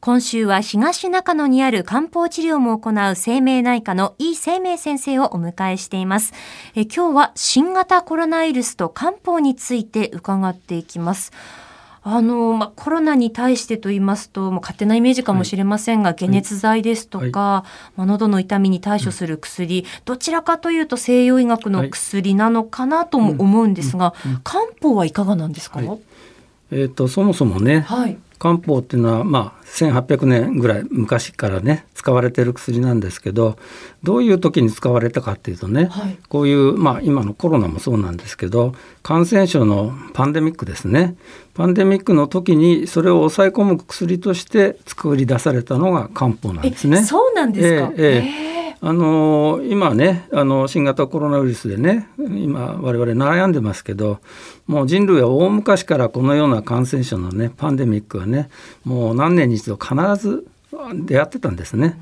[0.00, 6.32] 今週は東中野にある漢方治療も行う生命内科の井生命先生をお迎えしています。
[6.74, 11.32] え今日は新型コロナウイルスと漢方について伺っていきます。
[12.02, 24.14] あの、まあ、コロナに対してと言いますと、もう勝手なイメージかもしれませんが、はい、解熱剤ですとか、はい、まあ、喉の痛みに対処する薬、どちらかというと西洋医学の薬なのかなとも思うんですが、
[24.44, 25.82] 漢方はいかがなんですか、
[26.70, 27.86] えーと、そもそもね、
[28.40, 33.58] 漢方っていうのは、まあ、1800年ぐらい昔からね使われてる薬なんですけど
[34.02, 41.16] どういう時に使われたかっていうとね、はい、こういう、まあ、今のコロナもそうなんですけど感染症のパンデミックですね。
[41.52, 47.04] パンデミックの時にそれを抑え込む薬として作り出されたのが漢方なんですね。
[47.04, 48.49] そうなんですか、ええー
[48.82, 54.20] あの今ねあの新型コロナウイルスでね今我々悩んでますけど
[54.66, 58.48] もう人類は大昔からこのような感染症のねパンデミックはね
[58.84, 60.46] もう何年に一度必ず
[60.94, 61.98] 出会ってたんですね。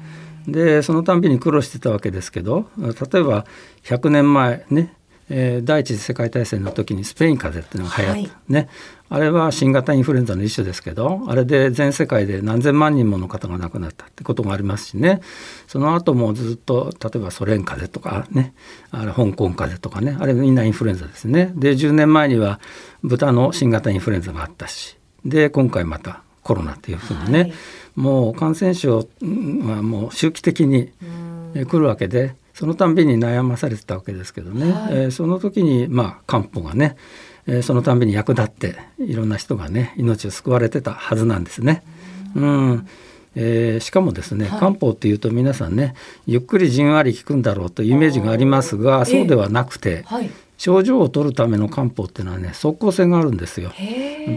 [0.46, 3.44] でそのたんびに苦労してたわけですけど例えば
[3.84, 4.94] 100年前ね
[5.30, 8.68] えー、第一次世界大戦の時にスペイン風邪っていうのが流行った、はい、ね。
[9.10, 15.20] あれは新型インフルエンザの一種ですけどあれで全世界で何千万人もの方が亡くなったってこともありますしね。
[15.66, 18.54] その後もずっと例えばソ連風邪とかね。
[18.90, 20.16] あれ香港風邪とかね。
[20.18, 21.52] あれみんなインフルエンザですね。
[21.54, 22.60] で10年前には
[23.02, 24.98] 豚の新型インフルエンザがあったし。
[25.24, 27.52] で今回またコロナっていうふうにね、はい、
[27.96, 30.90] もう感染症はもう周期的に
[31.54, 36.96] 来るわけでそのたんびに悩まされてたわけですけどね、はい、えー、その時にまあ漢方がね
[37.48, 41.82] えー、そのたんびに役立っていろんな人がね命を救われてたはずなんですね。
[42.36, 42.88] うん、
[43.34, 45.94] えー、しかもですね、はい、漢方っていうと皆さんね
[46.26, 53.72] ゆっくりじんわり効くんだろうというイメージがありますがそうではなくて、はい、症状を取るための漢方っていうのはね即効性があるんですよ。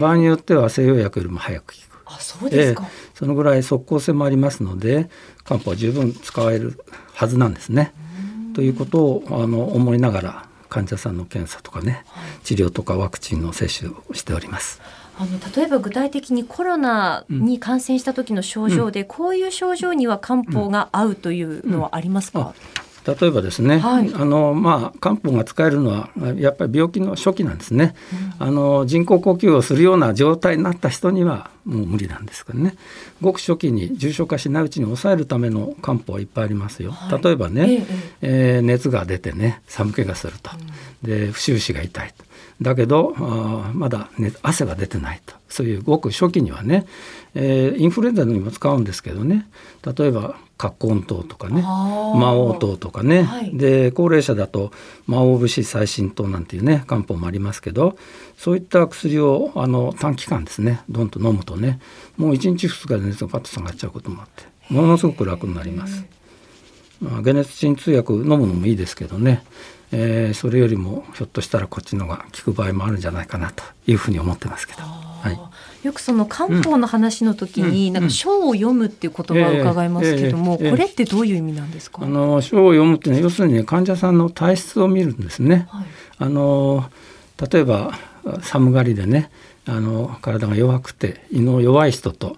[0.00, 1.92] 場合によっては西洋薬よりも早く効く。
[2.06, 5.08] あそうですか、えー、そのぐらい即効性もありますので
[5.44, 6.78] 漢方は十分使える
[7.12, 7.92] はずなんですね。
[8.54, 14.80] ということをあの思いながら患者さんの検査とかね、はい、治療とかワクチンの接種をしております。
[15.18, 22.54] あの例えば具体的にコロナに感染した時の症状で、うん、こういう症状には漢方が合うというのはありますか、うんうん
[23.06, 27.94] 例えばですね、はい、あのまあ、漢方が使えるのはやっぱり病気の初期なんですね、
[28.40, 32.76] うん、あの人工呼吸をするような状態になった人にはもう無理なんですけどね。
[33.20, 40.50] ごく初期に重症化しないうちに抑えるための漢方はいっぱいありますよ、はい、例えばね、えええー、熱が出てね寒気がすると、
[41.04, 42.24] うん、で不収支が痛いと。
[42.60, 45.34] だけどあまだ、ね、汗が出てないと。
[45.48, 46.86] そういうごく初期にはね、
[47.34, 49.46] えー、インフルエンザにも使うんですけどね。
[49.84, 50.36] 例えば
[50.70, 54.70] 葛根糖とかね魔王糖とかね、はい、で高齢者だと
[55.06, 57.96] 魔王節最新糖なんていうね漢方もありますけど
[58.36, 61.80] そういった薬をあの短期間ですねどんと飲むとね
[62.16, 66.04] もう1日2日で熱がパッと下がっちゃうこともあってものすごく楽になります。
[67.00, 69.42] まあ、解熱鎮痛薬飲むのもいいですけどね、
[69.90, 75.11] えー、それよりもひょっとしたらこっちのが効く場合もあるんじゃないかなというふうに思ってますけど。
[75.22, 75.32] は
[75.82, 75.86] い。
[75.86, 82.02] よくその漢方の話の時に、なんか書を読むっていう言葉を伺いますけども、これってどういう意味なんですか？
[82.02, 85.66] あの書を読むっていうのは要するに、ね、患者さんの体質を見るんですね。
[85.70, 85.86] はい、
[86.18, 86.84] あの
[87.50, 87.98] 例えば
[88.42, 89.30] 寒がりでね、
[89.66, 92.36] あの体が弱くて胃の弱い人と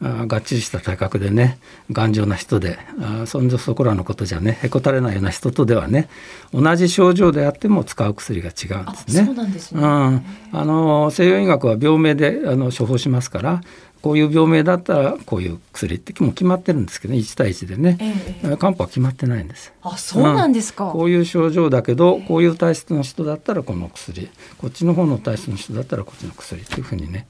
[0.00, 1.58] がっちりした体格でね
[1.90, 6.08] 頑丈な人であそんじょそこらのことじゃねへこたれないような人とではね
[6.52, 9.24] 同じ症状であっても使う薬が違うんですね。
[9.24, 10.22] そうなんですね、うん、
[10.52, 13.62] あの西洋医学は病名であの処方しますから
[14.04, 17.96] こういう病名だったらこういう薬ってもう決まってるんですけど、ね、1対1でね、
[18.42, 19.72] ええ、漢方は決まってないんです。
[19.80, 24.28] あそうなんですか、うん、こういう症状だけどこういう体質の人だったらこの薬
[24.58, 27.26] こっちの方の体質の人だったらこっちの薬っていうふうにね、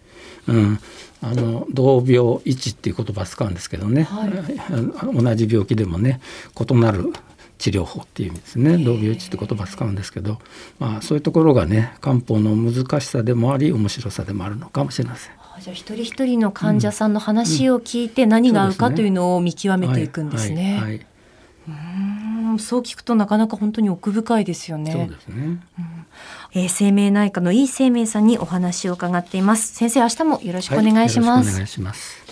[0.48, 0.78] うん、
[1.22, 6.20] あの同病一っていう言葉使うんですけどね、はい、同じ病気でもね
[6.58, 7.12] 異なる
[7.58, 8.76] 治療法っていう意味ですね。
[8.78, 10.38] 同病一って言葉使うんですけど、
[10.78, 15.32] まあ、そういうところがね漢方の難しさでもあり面白さでもあるのかもしれません。
[15.60, 21.06] じゃあ一人一人の患者さんの話を聞いて何が合うかというのを見極めていくんですね。
[21.68, 21.70] う
[22.54, 22.58] ん。
[22.58, 24.92] そう聞くとなかなか本当に奥深いですよね。
[24.92, 25.36] そうですね。
[25.78, 26.03] うん
[26.54, 29.74] えー、生命内科の井生命さんにお話を伺っています。
[29.74, 31.46] 先生、明日もよろしくお願いします。
[31.46, 32.23] はい、お願いします。